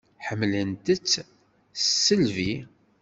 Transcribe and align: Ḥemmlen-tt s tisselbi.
Ḥemmlen-tt 0.27 0.95
s 1.11 1.19
tisselbi. 1.75 2.53